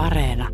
[0.00, 0.48] Areena.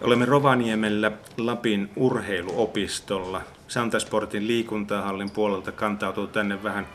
[0.00, 3.42] Olemme Rovaniemellä Lapin urheiluopistolla.
[3.68, 6.86] Santasportin liikuntahallin puolelta kantautuu tänne vähän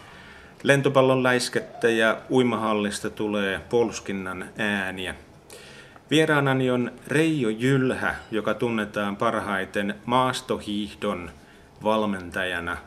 [0.63, 5.15] lentopallon läiskettä ja uimahallista tulee polskinnan ääniä.
[6.13, 11.31] Vieraanani on Reijo Jylhä, joka tunnetaan parhaiten maastohiihdon
[11.83, 12.77] valmentajana.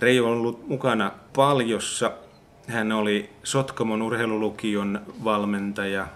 [0.00, 2.12] Reijo on ollut mukana paljossa.
[2.66, 6.06] Hän oli Sotkamon urheilulukion valmentaja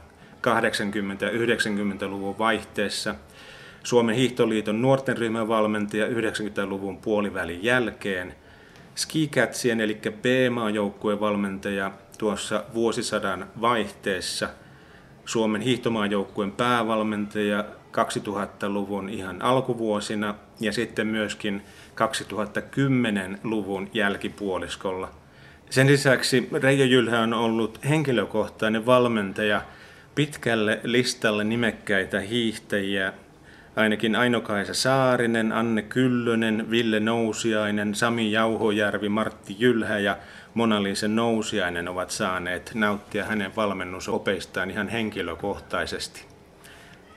[0.46, 3.14] 80-90-luvun vaihteessa.
[3.82, 8.34] Suomen hiihtoliiton nuorten ryhmän valmentaja 90-luvun puolivälin jälkeen.
[8.94, 14.48] Skikatsien eli B-maajoukkueen valmentaja tuossa vuosisadan vaihteessa–
[15.26, 21.62] Suomen hiihtomaajoukkueen päävalmentaja 2000-luvun ihan alkuvuosina ja sitten myöskin
[21.94, 25.10] 2010-luvun jälkipuoliskolla.
[25.70, 29.62] Sen lisäksi Reijo Jylhä on ollut henkilökohtainen valmentaja
[30.14, 33.12] pitkälle listalle nimekkäitä hiihtäjiä,
[33.76, 40.16] ainakin Aino-Kaisa Saarinen, Anne Kyllönen, Ville Nousiainen, Sami Jauhojärvi, Martti Jylhä ja
[40.56, 46.24] Mona-Liisa Nousiainen ovat saaneet nauttia hänen valmennusopeistaan ihan henkilökohtaisesti.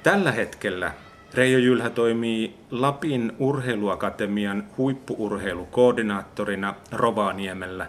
[0.03, 0.91] Tällä hetkellä
[1.33, 7.87] Reijo Jylhä toimii Lapin urheiluakatemian huippuurheilukoordinaattorina Rovaniemellä.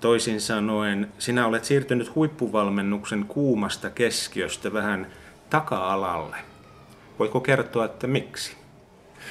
[0.00, 5.06] Toisin sanoen, sinä olet siirtynyt huippuvalmennuksen kuumasta keskiöstä vähän
[5.50, 6.36] taka-alalle.
[7.18, 8.56] Voitko kertoa, että miksi?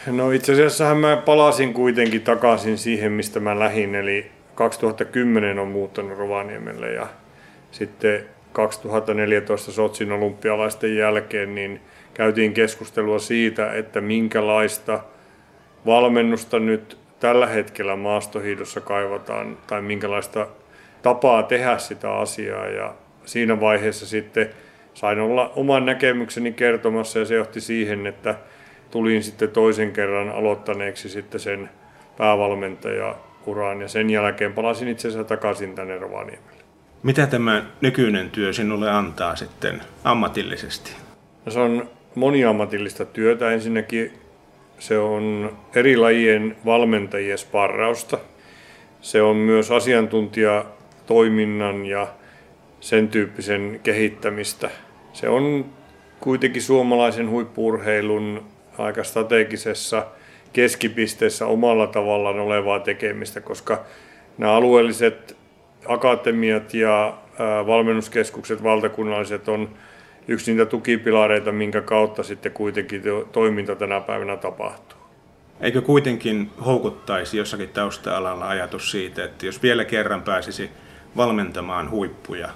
[0.07, 6.17] No itse asiassa mä palasin kuitenkin takaisin siihen, mistä mä lähin, eli 2010 on muuttanut
[6.17, 7.07] Rovaniemelle ja
[7.71, 11.81] sitten 2014 Sotsin olympialaisten jälkeen niin
[12.13, 14.99] käytiin keskustelua siitä, että minkälaista
[15.85, 20.47] valmennusta nyt tällä hetkellä maastohiidossa kaivataan tai minkälaista
[21.01, 22.67] tapaa tehdä sitä asiaa.
[22.67, 22.93] Ja
[23.25, 24.49] siinä vaiheessa sitten
[24.93, 28.35] sain olla oman näkemykseni kertomassa ja se johti siihen, että
[28.91, 31.69] tulin sitten toisen kerran aloittaneeksi sitten sen
[32.17, 33.15] päävalmentaja
[33.45, 36.61] uraan ja sen jälkeen palasin itse asiassa takaisin tänne Rovaniemelle.
[37.03, 40.91] Mitä tämä nykyinen työ sinulle antaa sitten ammatillisesti?
[41.45, 43.51] No se on moniammatillista työtä.
[43.51, 44.13] Ensinnäkin
[44.79, 48.17] se on eri lajien valmentajien sparrausta.
[49.01, 52.07] Se on myös asiantuntijatoiminnan ja
[52.79, 54.69] sen tyyppisen kehittämistä.
[55.13, 55.65] Se on
[56.19, 58.43] kuitenkin suomalaisen huippuurheilun
[58.77, 60.07] aika strategisessa
[60.53, 63.83] keskipisteessä omalla tavallaan olevaa tekemistä, koska
[64.37, 65.37] nämä alueelliset
[65.87, 67.17] akatemiat ja
[67.67, 69.69] valmennuskeskukset valtakunnalliset on
[70.27, 74.97] yksi niitä tukipilareita, minkä kautta sitten kuitenkin toiminta tänä päivänä tapahtuu.
[75.61, 80.69] Eikö kuitenkin houkuttaisi jossakin tausta-alalla ajatus siitä, että jos vielä kerran pääsisi
[81.17, 82.49] valmentamaan huippuja?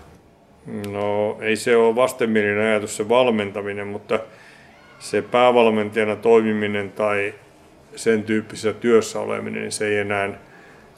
[0.91, 4.19] No ei se ole vastenmielinen ajatus se valmentaminen, mutta
[4.99, 7.33] se päävalmentajana toimiminen tai
[7.95, 10.29] sen tyyppisessä työssä oleminen, niin se ei enää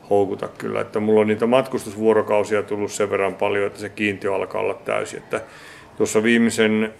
[0.09, 0.81] houkuta kyllä.
[0.81, 5.18] Että mulla on niitä matkustusvuorokausia tullut sen verran paljon, että se kiintiö alkaa olla täysi.
[5.18, 5.41] Että
[5.97, 6.94] tuossa viimeisen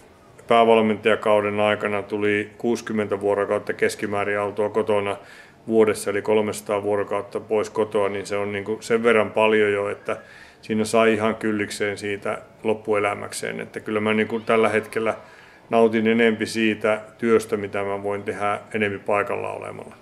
[0.48, 5.18] päävalmentajakauden aikana tuli 60 vuorokautta keskimäärin autoa kotona
[5.68, 9.90] vuodessa, eli 300 vuorokautta pois kotoa, niin se on niin kuin sen verran paljon jo,
[9.90, 10.18] että
[10.62, 13.60] siinä sai ihan kyllikseen siitä loppuelämäkseen.
[13.60, 15.16] Että kyllä mä niin kuin tällä hetkellä
[15.70, 19.96] nautin enempi siitä työstä, mitä mä voin tehdä enempi paikalla olemalla.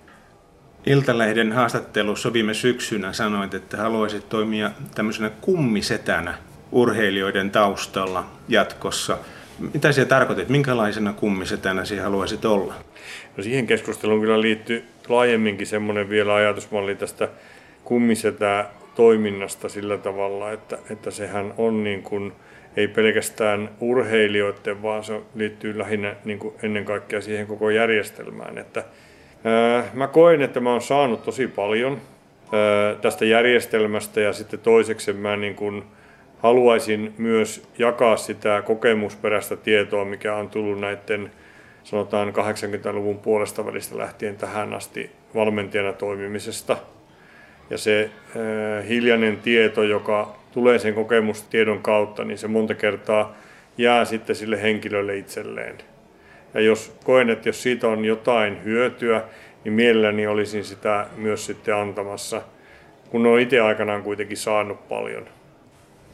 [0.86, 6.34] Iltalehden haastattelussa viime syksynä sanoit, että haluaisit toimia tämmöisenä kummisetänä
[6.72, 9.18] urheilijoiden taustalla jatkossa.
[9.74, 10.48] Mitä se tarkoitit?
[10.48, 12.74] Minkälaisena kummisetänä sinä haluaisit olla?
[13.36, 17.28] No siihen keskusteluun kyllä liittyy laajemminkin semmoinen vielä ajatusmalli tästä
[17.84, 22.32] kummisetä toiminnasta sillä tavalla, että, että sehän on niin kuin–
[22.76, 28.58] ei pelkästään urheilijoiden, vaan se liittyy lähinnä niin kuin ennen kaikkea siihen koko järjestelmään.
[28.58, 28.84] Että,
[29.44, 32.00] ää, mä koen, että mä oon saanut tosi paljon
[32.52, 35.82] ää, tästä järjestelmästä ja sitten toiseksi mä niin kuin
[36.38, 41.30] haluaisin myös jakaa sitä kokemusperäistä tietoa, mikä on tullut näiden
[41.84, 46.76] sanotaan 80-luvun puolesta välistä lähtien tähän asti valmentajana toimimisesta.
[47.70, 53.36] Ja se äh, hiljainen tieto, joka tulee sen kokemustiedon kautta, niin se monta kertaa
[53.78, 55.78] jää sitten sille henkilölle itselleen.
[56.54, 59.22] Ja jos koen, että jos siitä on jotain hyötyä,
[59.64, 62.42] niin mielelläni olisin sitä myös sitten antamassa,
[63.10, 65.24] kun olen itse aikanaan kuitenkin saanut paljon.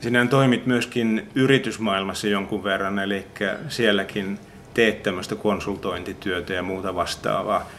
[0.00, 3.24] Sinä toimit myöskin yritysmaailmassa jonkun verran, eli
[3.68, 4.38] sielläkin
[4.74, 7.70] teet tämmöistä konsultointityötä ja muuta vastaavaa?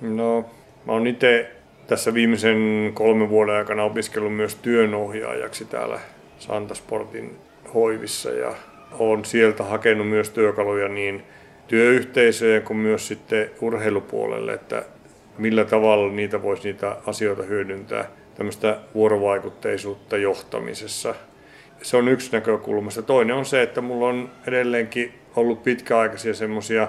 [0.00, 0.50] No,
[0.86, 1.50] mä oon itse
[1.90, 6.00] tässä viimeisen kolmen vuoden aikana opiskellut myös työnohjaajaksi täällä
[6.38, 7.36] Santasportin
[7.74, 8.54] hoivissa ja
[8.98, 11.22] olen sieltä hakenut myös työkaluja niin
[11.68, 14.84] työyhteisöjen kuin myös sitten urheilupuolelle, että
[15.38, 21.14] millä tavalla niitä voisi niitä asioita hyödyntää tämmöistä vuorovaikutteisuutta johtamisessa.
[21.82, 22.90] Se on yksi näkökulma.
[23.06, 26.88] Toinen on se, että mulla on edelleenkin ollut pitkäaikaisia semmoisia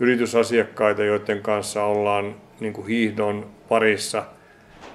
[0.00, 4.24] yritysasiakkaita, joiden kanssa ollaan niin kuin hiihdon parissa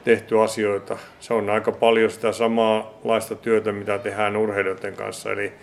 [0.03, 0.97] tehty asioita.
[1.19, 5.31] Se on aika paljon sitä samanlaista työtä, mitä tehdään urheilijoiden kanssa.
[5.31, 5.53] Eli,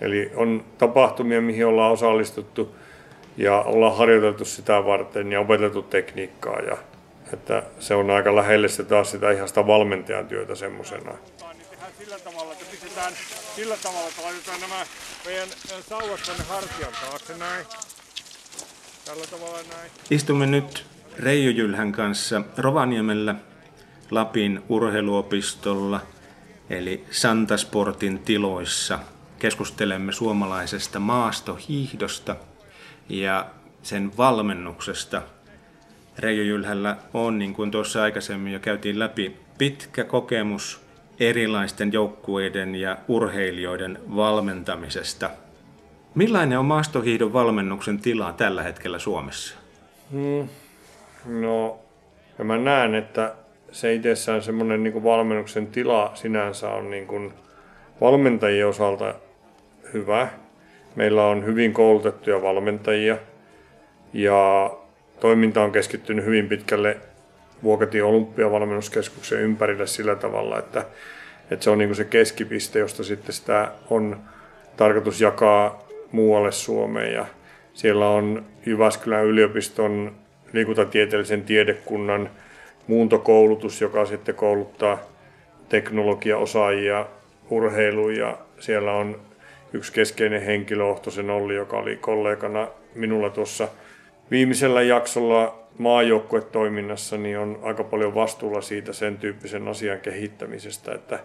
[0.00, 2.74] eli on tapahtumia, mihin ollaan osallistuttu
[3.36, 6.60] ja ollaan harjoiteltu sitä varten ja opeteltu tekniikkaa.
[6.60, 6.76] Ja,
[7.32, 11.14] että se on aika lähelle se taas sitä ihan sitä valmentajan työtä semmoisena.
[11.98, 13.12] Sillä tavalla, että pistetään
[13.56, 14.86] sillä tavalla, että laitetaan nämä
[15.26, 15.48] meidän
[15.88, 17.66] sauvat tänne hartian taakse näin.
[19.04, 19.90] Tällä tavalla näin.
[20.10, 23.34] Istumme nyt Reijo Jylhän kanssa Rovaniemellä
[24.10, 26.00] Lapin urheiluopistolla
[26.70, 28.98] eli Santasportin tiloissa.
[29.38, 32.36] Keskustelemme suomalaisesta maastohiihdosta
[33.08, 33.46] ja
[33.82, 35.22] sen valmennuksesta.
[36.18, 40.80] Reijo Jylhällä on, niin kuin tuossa aikaisemmin jo käytiin läpi, pitkä kokemus
[41.20, 45.30] erilaisten joukkueiden ja urheilijoiden valmentamisesta.
[46.14, 49.54] Millainen on maastohiihdon valmennuksen tila tällä hetkellä Suomessa?
[50.12, 50.48] Hmm.
[51.26, 51.78] No,
[52.38, 53.34] ja mä näen, että
[53.72, 57.32] se itsessään semmoinen niin valmennuksen tila sinänsä on niin kuin
[58.00, 59.14] valmentajien osalta
[59.92, 60.28] hyvä.
[60.96, 63.18] Meillä on hyvin koulutettuja valmentajia
[64.12, 64.70] ja
[65.20, 66.96] toiminta on keskittynyt hyvin pitkälle
[67.62, 70.84] Vuokatin olympiavalmennuskeskuksen ympärille sillä tavalla, että,
[71.50, 74.20] että se on niin se keskipiste, josta sitten sitä on
[74.76, 77.12] tarkoitus jakaa muualle Suomeen.
[77.12, 77.26] Ja
[77.74, 80.12] siellä on Jyväskylän yliopiston
[80.54, 82.30] liikuntatieteellisen tiedekunnan
[82.86, 84.98] muuntokoulutus, joka sitten kouluttaa
[85.68, 87.06] teknologiaosaajia
[87.50, 88.16] urheiluun.
[88.16, 89.20] Ja siellä on
[89.72, 93.68] yksi keskeinen henkilö, Ohtosen Olli, joka oli kollegana minulla tuossa
[94.30, 101.18] viimeisellä jaksolla maajoukkuetoiminnassa, niin on aika paljon vastuulla siitä sen tyyppisen asian kehittämisestä, että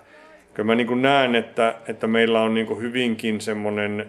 [0.53, 4.05] kyllä mä niin näen, että, että meillä on niin hyvinkin semmoinen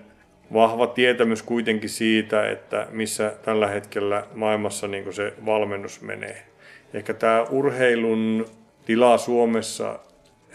[0.52, 6.42] vahva tietämys kuitenkin siitä, että missä tällä hetkellä maailmassa niin se valmennus menee.
[6.94, 8.46] Ehkä tämä urheilun
[8.86, 9.98] tila Suomessa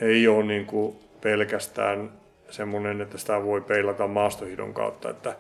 [0.02, 2.10] ei ole niin kuin pelkästään
[2.50, 5.10] semmoinen, että sitä voi peilata maastohidon kautta.
[5.10, 5.36] Että,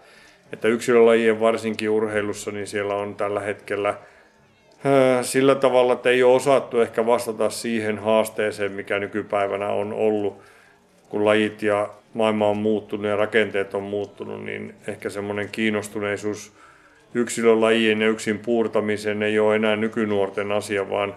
[0.53, 3.95] että yksilölajien varsinkin urheilussa, niin siellä on tällä hetkellä
[5.21, 10.41] sillä tavalla, että ei ole osattu ehkä vastata siihen haasteeseen, mikä nykypäivänä on ollut,
[11.09, 16.53] kun lajit ja maailma on muuttunut ja rakenteet on muuttunut, niin ehkä semmoinen kiinnostuneisuus
[17.13, 21.15] yksilölajien ja yksin puurtamisen ei ole enää nykynuorten asia, vaan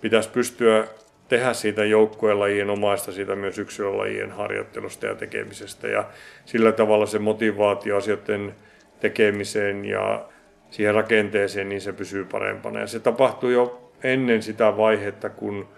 [0.00, 0.86] pitäisi pystyä
[1.28, 5.88] tehdä siitä joukkueen lajien omaista, siitä myös yksilölajien harjoittelusta ja tekemisestä.
[5.88, 6.04] Ja
[6.44, 8.54] sillä tavalla se motivaatio asioiden
[9.00, 10.24] tekemiseen ja
[10.70, 12.80] siihen rakenteeseen, niin se pysyy parempana.
[12.80, 15.68] Ja se tapahtuu jo ennen sitä vaihetta, kun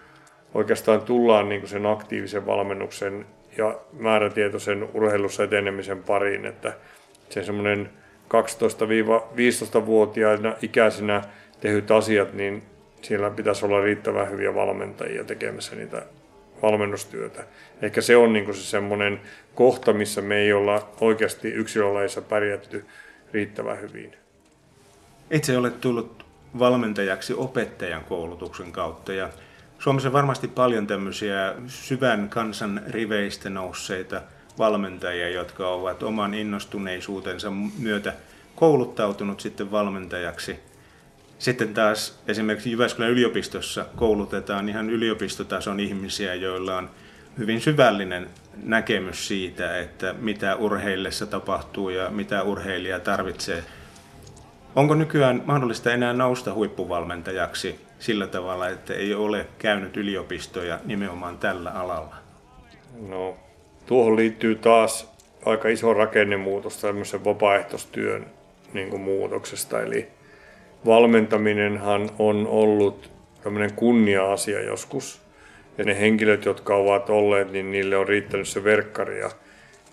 [0.53, 3.25] oikeastaan tullaan niin kuin sen aktiivisen valmennuksen
[3.57, 6.73] ja määrätietoisen urheilussa etenemisen pariin, että
[7.29, 7.89] se semmoinen
[8.27, 11.21] 12-15-vuotiaina ikäisenä
[11.59, 12.63] tehdyt asiat, niin
[13.01, 16.05] siellä pitäisi olla riittävän hyviä valmentajia tekemässä niitä
[16.61, 17.43] valmennustyötä.
[17.81, 19.21] Ehkä se on niin se semmoinen
[19.55, 22.85] kohta, missä me ei olla oikeasti yksilölaissa pärjätty
[23.33, 24.13] riittävän hyvin.
[25.31, 26.25] Itse olet tullut
[26.59, 29.29] valmentajaksi opettajan koulutuksen kautta ja
[29.79, 34.21] Suomessa on varmasti paljon tämmöisiä syvän kansan riveistä nousseita
[34.57, 38.13] valmentajia, jotka ovat oman innostuneisuutensa myötä
[38.55, 40.59] kouluttautunut sitten valmentajaksi.
[41.39, 46.89] Sitten taas esimerkiksi Jyväskylän yliopistossa koulutetaan ihan yliopistotason ihmisiä, joilla on
[47.37, 48.29] hyvin syvällinen
[48.63, 53.63] näkemys siitä, että mitä urheillessa tapahtuu ja mitä urheilija tarvitsee.
[54.75, 61.71] Onko nykyään mahdollista enää nousta huippuvalmentajaksi sillä tavalla, että ei ole käynyt yliopistoja nimenomaan tällä
[61.71, 62.15] alalla?
[63.07, 63.37] No,
[63.85, 65.13] tuohon liittyy taas
[65.45, 68.25] aika iso rakennemuutos tämmöisen vapaaehtoistyön
[68.73, 69.81] niin kuin muutoksesta.
[69.81, 70.07] Eli
[70.85, 73.11] valmentaminenhan on ollut
[73.43, 75.21] tämmöinen kunnia-asia joskus.
[75.77, 79.29] Ja ne henkilöt, jotka ovat olleet, niin niille on riittänyt se verkkari ja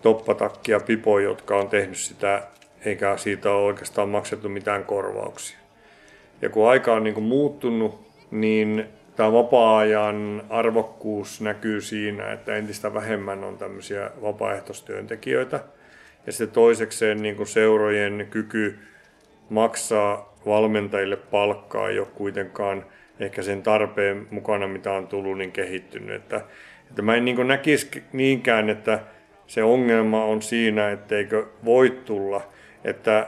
[0.02, 2.42] toppatakki ja pipo, jotka on tehnyt sitä,
[2.84, 5.63] eikä siitä ole oikeastaan maksettu mitään korvauksia.
[6.42, 8.00] Ja kun aika on niin kuin muuttunut,
[8.30, 8.84] niin
[9.16, 15.60] tämä vapaa-ajan arvokkuus näkyy siinä, että entistä vähemmän on tämmöisiä vapaaehtoistyöntekijöitä.
[16.26, 18.78] Ja sitten toisekseen niin kuin seurojen kyky
[19.50, 22.84] maksaa valmentajille palkkaa ei ole kuitenkaan
[23.20, 26.16] ehkä sen tarpeen mukana, mitä on tullut, niin kehittynyt.
[26.16, 26.40] Että,
[26.88, 29.00] että mä en niin näkisi niinkään, että
[29.46, 32.42] se ongelma on siinä, etteikö voi tulla.
[32.84, 33.26] Että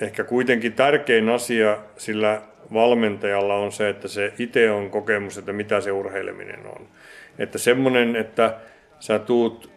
[0.00, 5.80] ehkä kuitenkin tärkein asia sillä valmentajalla on se, että se itse on kokemus, että mitä
[5.80, 6.88] se urheileminen on.
[7.38, 8.54] Että semmoinen, että
[9.00, 9.70] sä tuut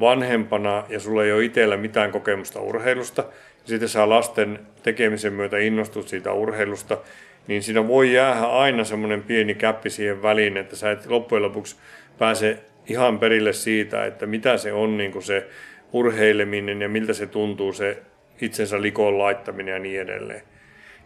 [0.00, 3.22] vanhempana ja sulla ei ole itsellä mitään kokemusta urheilusta,
[3.62, 6.98] ja sitten sä lasten tekemisen myötä innostut siitä urheilusta,
[7.46, 11.76] niin siinä voi jäädä aina semmoinen pieni käppi siihen väliin, että sä et loppujen lopuksi
[12.18, 12.58] pääse
[12.88, 15.46] ihan perille siitä, että mitä se on niin kuin se
[15.92, 18.02] urheileminen ja miltä se tuntuu se
[18.40, 20.42] itsensä likoon laittaminen ja niin edelleen.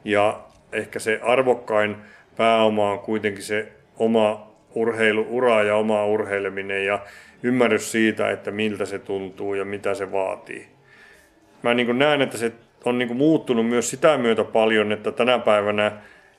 [0.05, 0.41] Ja
[0.73, 1.97] ehkä se arvokkain
[2.37, 6.99] pääoma on kuitenkin se oma urheiluura ja oma urheileminen ja
[7.43, 10.69] ymmärrys siitä, että miltä se tuntuu ja mitä se vaatii.
[11.63, 12.53] Mä niin näen, että se
[12.85, 15.93] on niin muuttunut myös sitä myötä paljon, että tänä päivänä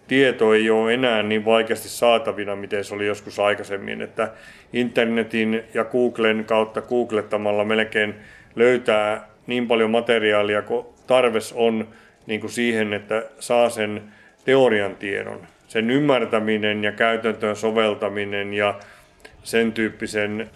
[0.07, 4.31] tieto ei ole enää niin vaikeasti saatavina, miten se oli joskus aikaisemmin, että
[4.73, 8.15] internetin ja Googlen kautta googlettamalla melkein
[8.55, 11.87] löytää niin paljon materiaalia kuin tarves on
[12.27, 14.01] niin kuin siihen, että saa sen
[14.45, 15.39] teorian tiedon.
[15.67, 18.79] Sen ymmärtäminen ja käytäntöön soveltaminen ja
[19.43, 20.49] sen tyyppisen,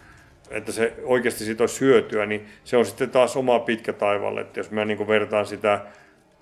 [0.52, 4.42] että se oikeasti siitä olisi hyötyä, niin se on sitten taas oma pitkä taivalle.
[4.42, 5.82] Että jos mä niin vertaan sitä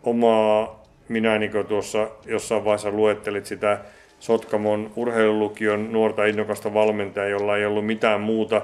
[0.04, 3.80] omaa, minä niin tuossa jossain vaiheessa luettelit sitä
[4.20, 8.62] Sotkamon urheilulukion nuorta innokasta valmentajaa, jolla ei ollut mitään muuta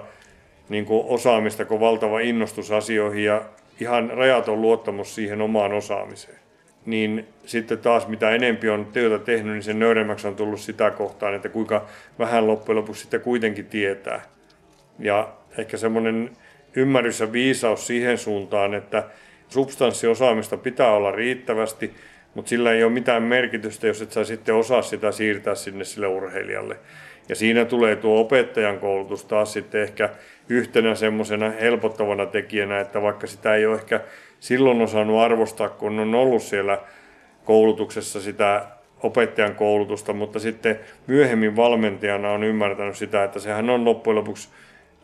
[0.69, 3.41] niin kuin osaamista kuin valtava innostus asioihin ja
[3.79, 6.39] ihan rajaton luottamus siihen omaan osaamiseen
[6.87, 11.35] niin sitten taas mitä enempi on työtä tehnyt, niin sen nöyremmäksi on tullut sitä kohtaan,
[11.35, 11.85] että kuinka
[12.19, 14.21] vähän loppujen lopuksi sitten kuitenkin tietää.
[14.99, 16.31] Ja ehkä semmoinen
[16.75, 19.03] ymmärrys ja viisaus siihen suuntaan, että
[19.49, 21.93] substanssiosaamista pitää olla riittävästi,
[22.33, 26.07] mutta sillä ei ole mitään merkitystä, jos et sä sitten osaa sitä siirtää sinne sille
[26.07, 26.77] urheilijalle.
[27.29, 30.09] Ja siinä tulee tuo opettajan koulutus taas sitten ehkä
[30.49, 34.01] yhtenä semmoisena helpottavana tekijänä, että vaikka sitä ei ole ehkä
[34.39, 36.77] silloin osannut arvostaa, kun on ollut siellä
[37.45, 38.65] koulutuksessa sitä
[39.03, 44.49] opettajan koulutusta, mutta sitten myöhemmin valmentajana on ymmärtänyt sitä, että sehän on loppujen lopuksi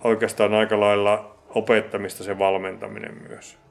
[0.04, 3.63] oikeastaan aika lailla opettamista se valmentaminen myös.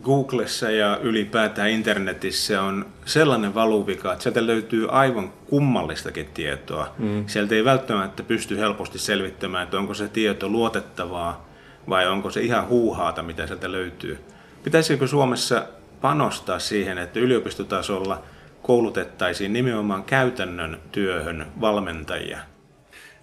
[0.00, 6.94] Googlessa ja ylipäätään internetissä on sellainen valuvika, että sieltä löytyy aivan kummallistakin tietoa.
[6.98, 7.24] Mm.
[7.26, 11.48] Sieltä ei välttämättä pysty helposti selvittämään, että onko se tieto luotettavaa
[11.88, 14.18] vai onko se ihan huuhaata, mitä sieltä löytyy.
[14.64, 15.66] Pitäisikö Suomessa
[16.00, 18.22] panostaa siihen, että yliopistotasolla
[18.62, 22.38] koulutettaisiin nimenomaan käytännön työhön valmentajia?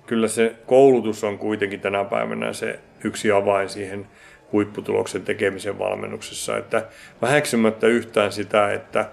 [0.05, 4.07] Kyllä se koulutus on kuitenkin tänä päivänä se yksi avain siihen
[4.51, 6.57] huipputuloksen tekemisen valmennuksessa.
[6.57, 6.85] Että
[7.21, 9.05] väheksymättä yhtään sitä, että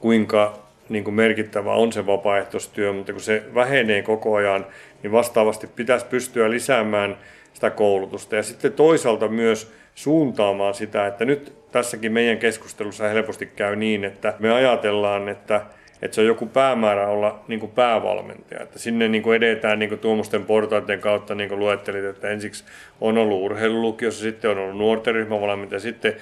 [0.00, 0.58] kuinka
[0.88, 4.66] niin kuin merkittävä on se vapaaehtoistyö, mutta kun se vähenee koko ajan,
[5.02, 7.16] niin vastaavasti pitäisi pystyä lisäämään
[7.52, 8.36] sitä koulutusta.
[8.36, 14.34] Ja sitten toisaalta myös suuntaamaan sitä, että nyt tässäkin meidän keskustelussa helposti käy niin, että
[14.38, 15.60] me ajatellaan, että,
[16.02, 18.62] että se on joku päämäärä olla niin kuin päävalmentaja.
[18.62, 22.64] Että sinne niin kuin edetään niin kuin tuommoisten portaiden kautta, niin kuin luettelit, että ensiksi
[23.00, 26.16] on ollut urheilulukiossa, sitten on ollut nuorten ryhmävalmentaja, sitten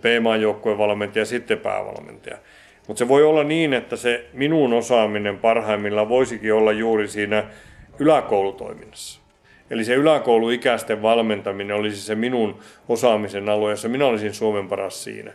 [0.00, 0.04] p
[0.40, 2.36] joukkueen valmentaja, sitten päävalmentaja.
[2.86, 7.44] Mutta se voi olla niin, että se minun osaaminen parhaimmillaan voisikin olla juuri siinä
[7.98, 9.20] yläkoulutoiminnassa.
[9.70, 15.32] Eli se yläkouluikäisten valmentaminen olisi se minun osaamisen alue, jossa minä olisin Suomen paras siinä.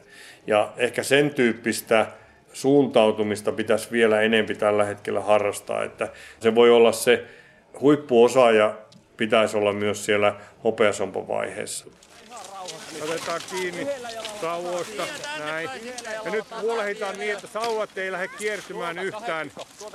[0.48, 2.06] Ja ehkä sen tyyppistä
[2.54, 7.26] suuntautumista pitäisi vielä enempi tällä hetkellä harrastaa, että se voi olla se
[7.82, 8.78] huippuosaaja
[9.18, 11.86] pitäisi olla myös siellä hopeasompavaiheessa.
[13.04, 13.88] Otetaan kiinni
[14.42, 15.04] sauvoista,
[15.40, 15.70] näin.
[16.26, 19.52] Ja nyt huolehditaan niin, että sauvat ei lähde kiertymään yhtään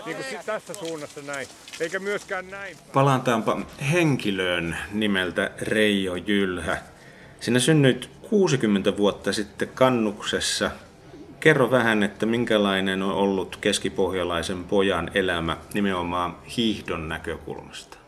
[0.06, 1.49] niin kuin tässä suunnassa näin,
[1.80, 2.76] eikä myöskään näin.
[2.92, 3.61] Palataanpa
[3.92, 6.78] henkilöön nimeltä Reijo Jylhä.
[7.40, 10.70] Sinä synnyit 60 vuotta sitten Kannuksessa.
[11.44, 17.98] Kerro vähän, että minkälainen on ollut keskipohjalaisen pojan elämä nimenomaan hiihdon näkökulmasta.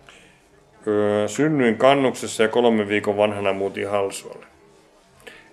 [1.27, 4.47] Synnyin Kannuksessa ja kolme viikon vanhana muutin Halsualle.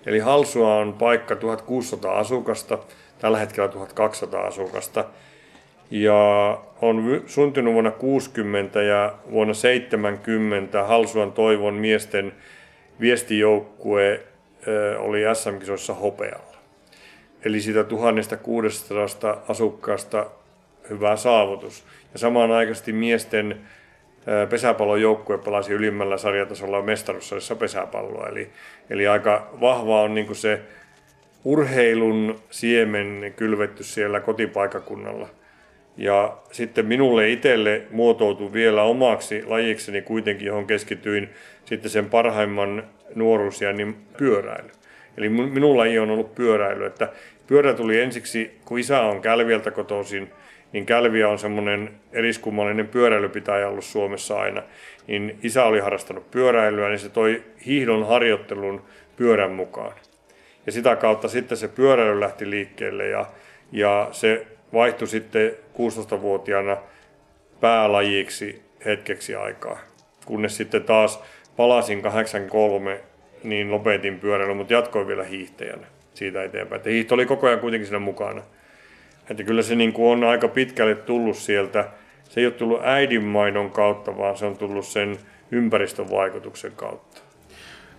[0.06, 2.78] Eli Halsua on paikka 1600 asukasta,
[3.18, 5.04] tällä hetkellä 1200 asukasta.
[5.90, 12.32] Ja on syntynyt vuonna 60 ja vuonna 70 Halsuan toivon miesten
[13.00, 14.20] viestijoukkue
[14.98, 16.53] oli SM-kisoissa hopealla.
[17.44, 20.26] Eli siitä 1600 asukkaasta
[20.90, 21.84] hyvä saavutus.
[22.12, 23.60] Ja samanaikaisesti miesten
[24.50, 28.28] pesäpallon joukkue pelasi ylimmällä sarjatasolla mestaruussarjassa pesäpalloa.
[28.28, 28.50] Eli,
[28.90, 30.60] eli aika vahva on niin se
[31.44, 35.28] urheilun siemen kylvetty siellä kotipaikakunnalla.
[35.96, 41.28] Ja sitten minulle itselle muotoutui vielä omaksi lajikseni kuitenkin, johon keskityin
[41.64, 42.84] sitten sen parhaimman
[43.76, 44.70] niin pyöräily.
[45.16, 47.08] Eli minun laji on ollut pyöräily, että
[47.46, 50.32] pyörä tuli ensiksi, kun isä on Kälvieltä kotoisin,
[50.72, 54.62] niin Kälviä on semmoinen eriskummallinen pyöräilypitäjä ollut Suomessa aina.
[55.06, 58.82] Niin isä oli harrastanut pyöräilyä, niin se toi hiihdon harjoittelun
[59.16, 59.92] pyörän mukaan.
[60.66, 63.26] Ja sitä kautta sitten se pyöräily lähti liikkeelle ja,
[63.72, 66.76] ja se vaihtui sitten 16-vuotiaana
[67.60, 69.78] päälajiksi hetkeksi aikaa.
[70.26, 71.22] Kunnes sitten taas
[71.56, 73.00] palasin 83,
[73.42, 76.76] niin lopetin pyöräilyn, mutta jatkoin vielä hiihtäjänä siitä eteenpäin.
[76.76, 78.42] Että hiihto oli koko ajan kuitenkin siinä mukana.
[79.30, 81.88] Että kyllä se niin kuin on aika pitkälle tullut sieltä.
[82.28, 85.18] Se ei ole tullut äidinmaidon kautta, vaan se on tullut sen
[85.50, 87.20] ympäristön vaikutuksen kautta.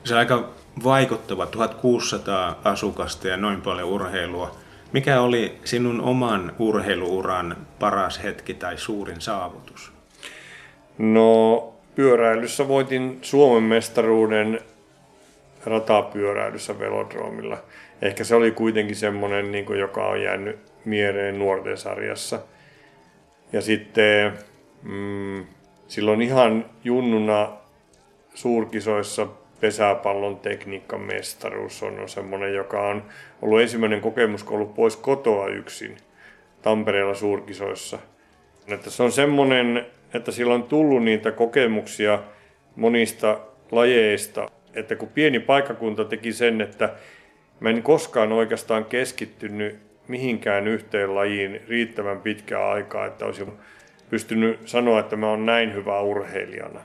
[0.04, 0.50] Se on aika
[0.84, 4.56] vaikuttava, 1600 asukasta ja noin paljon urheilua.
[4.94, 9.92] Mikä oli sinun oman urheiluuran paras hetki tai suurin saavutus?
[10.98, 14.60] No pyöräilyssä voitin Suomen mestaruuden
[15.66, 17.58] ratapyöräilyssä velodromilla.
[18.06, 22.40] Ehkä se oli kuitenkin semmoinen, niin kuin, joka on jäänyt mieleen nuorten sarjassa.
[23.54, 24.34] Ja sitten
[24.84, 25.46] mm,
[25.88, 27.52] silloin ihan junnuna
[28.34, 29.28] suurkisoissa
[29.60, 33.04] pesäpallon tekniikan mestaruus on semmoinen, joka on
[33.42, 35.98] ollut ensimmäinen kokemus, kun ollut pois kotoa yksin
[36.62, 38.00] Tampereella suurkisoissa.
[38.68, 42.20] Että se on semmoinen, että sillä on tullut niitä kokemuksia
[42.76, 43.40] monista
[43.72, 46.94] lajeista, että kun pieni paikkakunta teki sen, että
[47.60, 53.52] mä en koskaan oikeastaan keskittynyt mihinkään yhteen lajiin riittävän pitkää aikaa, että olisin
[54.10, 56.82] pystynyt sanoa, että mä oon näin hyvä urheilijana.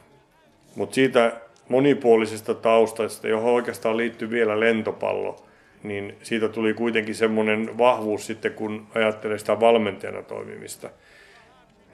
[0.74, 1.32] Mutta siitä
[1.68, 5.46] monipuolisesta taustasta, johon oikeastaan liittyy vielä lentopallo,
[5.82, 10.90] niin siitä tuli kuitenkin semmoinen vahvuus sitten, kun ajattelee sitä valmentajana toimimista.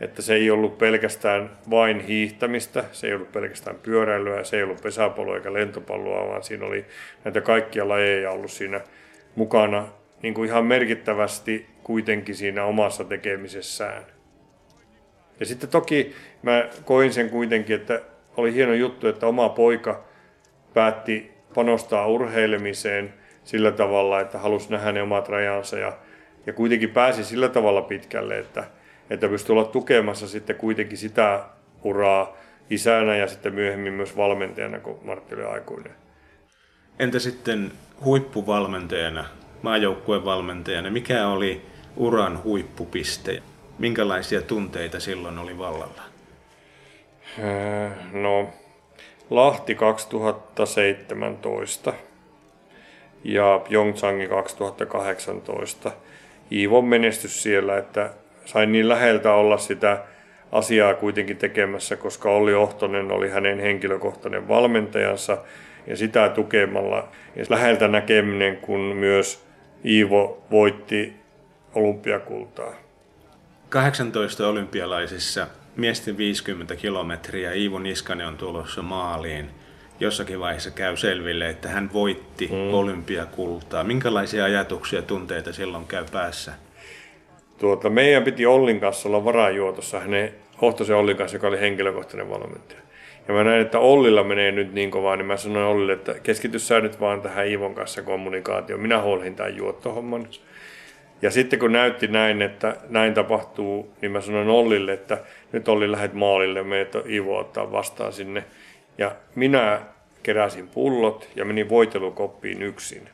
[0.00, 4.82] Että se ei ollut pelkästään vain hiihtämistä, se ei ollut pelkästään pyöräilyä, se ei ollut
[4.82, 6.84] pesäpalloa eikä lentopalloa, vaan siinä oli
[7.24, 8.80] näitä kaikkia lajeja ollut siinä
[9.36, 9.88] mukana
[10.22, 14.02] niin kuin ihan merkittävästi kuitenkin siinä omassa tekemisessään.
[15.40, 18.00] Ja sitten toki mä koin sen kuitenkin, että
[18.36, 20.04] oli hieno juttu, että oma poika
[20.74, 25.92] päätti panostaa urheilemiseen sillä tavalla, että halusi nähdä ne omat rajansa ja,
[26.46, 28.64] ja kuitenkin pääsi sillä tavalla pitkälle, että,
[29.10, 31.44] että pystyi olla tukemassa sitten kuitenkin sitä
[31.82, 32.36] uraa
[32.70, 35.92] isänä ja sitten myöhemmin myös valmentajana, kun Martti oli aikuinen.
[36.98, 37.72] Entä sitten
[38.04, 39.24] huippuvalmentajana,
[39.62, 41.62] maajoukkueen valmentajana, mikä oli
[41.96, 43.42] uran huippupiste?
[43.78, 46.02] Minkälaisia tunteita silloin oli vallalla?
[47.38, 48.48] Äh, no,
[49.30, 51.92] Lahti 2017
[53.24, 55.92] ja Pyeongchangi 2018.
[56.52, 58.10] Iivon menestys siellä, että
[58.46, 60.04] sain niin läheltä olla sitä
[60.52, 65.38] asiaa kuitenkin tekemässä, koska Olli Ohtonen oli hänen henkilökohtainen valmentajansa
[65.86, 69.46] ja sitä tukemalla ja läheltä näkeminen, kun myös
[69.84, 71.16] Iivo voitti
[71.74, 72.72] olympiakultaa.
[73.68, 79.50] 18 olympialaisissa miesten 50 kilometriä Iivo Niskanen on tulossa maaliin.
[80.00, 82.74] Jossakin vaiheessa käy selville, että hän voitti mm.
[82.74, 83.84] olympiakultaa.
[83.84, 86.52] Minkälaisia ajatuksia ja tunteita silloin käy päässä?
[87.58, 92.80] Tuota, meidän piti Ollin kanssa olla varajuotossa, hänen Ohtosen Ollin kanssa, joka oli henkilökohtainen valmentaja.
[93.28, 96.58] Ja mä näin, että Ollilla menee nyt niin kovaa, niin mä sanoin Ollille, että keskity
[96.58, 98.82] sä nyt vaan tähän Iivon kanssa kommunikaatioon.
[98.82, 100.28] Minä huolhin tämän juottohomman.
[101.22, 105.18] Ja sitten kun näytti näin, että näin tapahtuu, niin mä sanoin Ollille, että
[105.52, 108.44] nyt Olli lähet maalille, meitä Ivo ottaa vastaan sinne.
[108.98, 109.80] Ja minä
[110.22, 113.08] keräsin pullot ja menin voitelukoppiin yksin.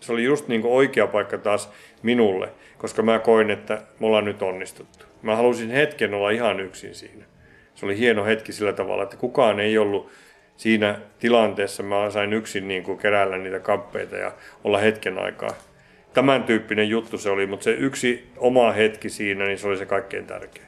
[0.00, 1.70] Se oli just niin oikea paikka taas
[2.02, 2.48] minulle,
[2.82, 5.06] koska mä koin, että me ollaan nyt onnistuttu.
[5.22, 7.24] Mä halusin hetken olla ihan yksin siinä.
[7.74, 10.10] Se oli hieno hetki sillä tavalla, että kukaan ei ollut
[10.56, 11.82] siinä tilanteessa.
[11.82, 14.32] Mä sain yksin niin kuin keräällä niitä kappeita ja
[14.64, 15.54] olla hetken aikaa
[16.14, 19.86] tämän tyyppinen juttu se oli, mutta se yksi oma hetki siinä, niin se oli se
[19.86, 20.66] kaikkein tärkein.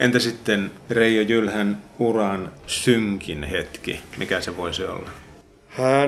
[0.00, 4.00] Entä sitten Reijo Jylhän uran synkin hetki?
[4.18, 5.10] Mikä se voisi olla?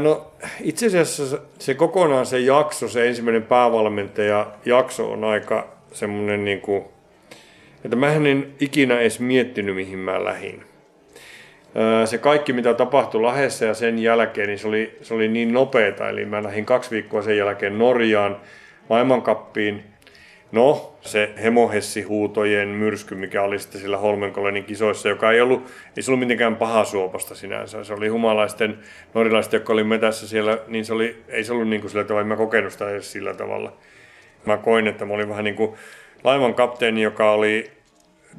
[0.02, 6.60] No itse asiassa se kokonaan se jakso, se ensimmäinen päävalmentaja jakso on aika semmoinen niin
[6.60, 6.84] kuin,
[7.84, 10.64] että mä en ikinä edes miettinyt mihin mä lähdin
[12.04, 16.08] se kaikki, mitä tapahtui Lahessa ja sen jälkeen, niin se oli, se oli niin nopeeta.
[16.08, 18.36] Eli mä lähdin kaksi viikkoa sen jälkeen Norjaan
[18.88, 19.84] maailmankappiin.
[20.52, 26.10] No, se hemohessihuutojen myrsky, mikä oli sitten sillä Holmenkollenin kisoissa, joka ei ollut, ei se
[26.10, 27.84] ollut mitenkään paha suopasta sinänsä.
[27.84, 28.78] Se oli humalaisten,
[29.14, 32.26] norjalaisten, jotka oli metässä siellä, niin se oli, ei se ollut niin kuin sillä tavalla,
[32.26, 33.72] mä kokenut sitä edes sillä tavalla.
[34.46, 35.74] Mä koin, että mä olin vähän niin kuin
[36.24, 37.70] laivan kapteeni, joka oli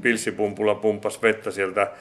[0.01, 1.91] pilssipumpulla pumppas vettä sieltä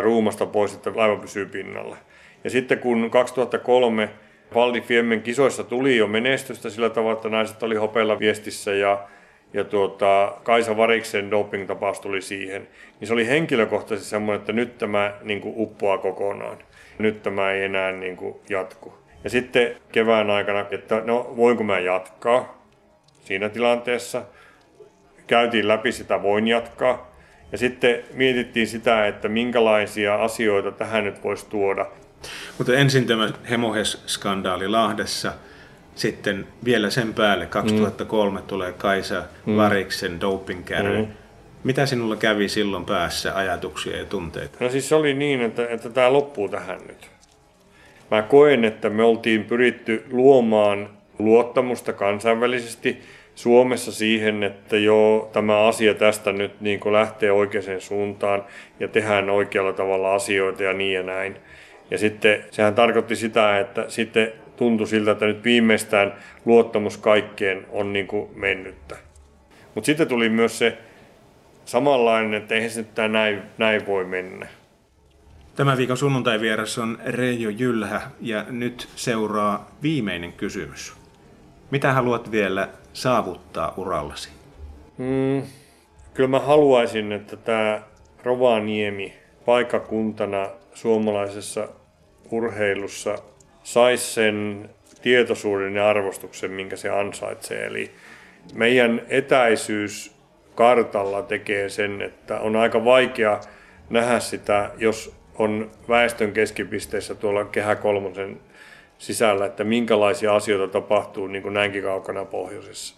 [0.00, 1.96] ruumasta pois, että laiva pysyy pinnalla.
[2.44, 4.10] Ja sitten kun 2003
[4.54, 9.08] Valdi Fiemmen kisoissa tuli jo menestystä sillä tavalla, että naiset oli hopeilla viestissä ja,
[9.54, 12.68] ja tuota, Kaisa Variksen doping-tapaus tuli siihen,
[13.00, 16.58] niin se oli henkilökohtaisesti semmoinen, että nyt tämä niin kuin, uppoaa kokonaan.
[16.98, 18.94] Nyt tämä ei enää niin kuin, jatku.
[19.24, 22.66] Ja sitten kevään aikana, että no voinko mä jatkaa
[23.24, 24.22] siinä tilanteessa.
[25.26, 27.14] Käytiin läpi sitä, voin jatkaa.
[27.52, 31.86] Ja sitten mietittiin sitä, että minkälaisia asioita tähän nyt voisi tuoda.
[32.58, 35.32] Mutta ensin tämä Hemohes-skandaali Lahdessa,
[35.94, 38.46] sitten vielä sen päälle 2003 mm.
[38.46, 39.56] tulee Kaisa mm.
[39.56, 41.02] Lariksen dopingkärry.
[41.02, 41.08] Mm.
[41.64, 44.58] Mitä sinulla kävi silloin päässä ajatuksia ja tunteita?
[44.60, 47.10] No siis se oli niin, että, että tämä loppuu tähän nyt.
[48.10, 53.02] Mä koen, että me oltiin pyritty luomaan luottamusta kansainvälisesti
[53.34, 58.44] Suomessa siihen, että joo, tämä asia tästä nyt niin kuin lähtee oikeaan suuntaan
[58.80, 61.36] ja tehdään oikealla tavalla asioita ja niin ja näin.
[61.90, 66.12] Ja sitten sehän tarkoitti sitä, että sitten tuntui siltä, että nyt viimeistään
[66.44, 68.96] luottamus kaikkeen on niin kuin mennyttä.
[69.74, 70.78] Mutta sitten tuli myös se
[71.64, 74.46] samanlainen, että eihän se nyt näin, näin voi mennä.
[75.56, 80.94] Tämän viikon sunnuntai-vieras on Reijo Jylhä ja nyt seuraa viimeinen kysymys.
[81.70, 84.28] Mitä haluat vielä saavuttaa urallasi?
[84.98, 85.42] Mm,
[86.14, 87.82] kyllä mä haluaisin, että tämä
[88.22, 89.14] Rovaniemi
[89.44, 91.68] paikakuntana suomalaisessa
[92.30, 93.18] urheilussa
[93.64, 94.68] saisi sen
[95.02, 97.66] tietoisuuden ja arvostuksen, minkä se ansaitsee.
[97.66, 97.90] Eli
[98.54, 100.16] meidän etäisyys
[100.54, 103.40] kartalla tekee sen, että on aika vaikea
[103.90, 108.40] nähdä sitä, jos on väestön keskipisteessä tuolla Kehä Kolmosen
[108.98, 112.94] sisällä, että minkälaisia asioita tapahtuu niin kuin näinkin kaukana pohjoisessa.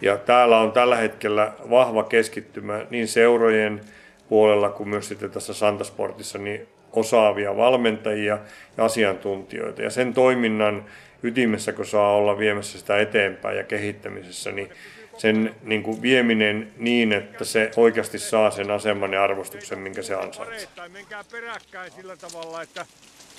[0.00, 3.80] Ja täällä on tällä hetkellä vahva keskittymä niin seurojen
[4.28, 8.38] puolella kuin myös sitten tässä Santasportissa niin osaavia valmentajia
[8.76, 9.82] ja asiantuntijoita.
[9.82, 10.84] Ja sen toiminnan
[11.22, 14.70] ytimessä, kun saa olla viemässä sitä eteenpäin ja kehittämisessä, niin
[15.18, 20.14] sen niin kuin vieminen niin, että se oikeasti saa sen aseman ja arvostuksen, minkä se
[20.14, 20.88] ansaitsee.
[20.88, 22.86] Menkää peräkkäin sillä tavalla, että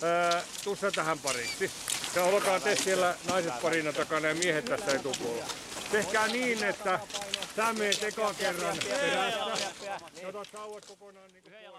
[0.04, 1.72] ää, tussa tähän pariksi.
[2.15, 5.46] Ja olkaa te siellä naiset parina takana ja miehet tässä etupuolella.
[5.91, 7.00] Tehkää niin, että
[7.56, 9.70] sä meet ekan kerran perässä
[10.22, 10.48] ja otat
[10.88, 11.75] kokonaan niin kuin.